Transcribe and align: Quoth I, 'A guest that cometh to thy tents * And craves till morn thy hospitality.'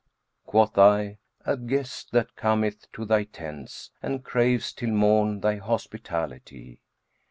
Quoth 0.47 0.79
I, 0.79 1.19
'A 1.45 1.57
guest 1.57 2.11
that 2.11 2.35
cometh 2.35 2.91
to 2.93 3.05
thy 3.05 3.23
tents 3.25 3.91
* 3.95 4.01
And 4.01 4.23
craves 4.23 4.73
till 4.73 4.89
morn 4.89 5.41
thy 5.41 5.57
hospitality.' 5.57 6.81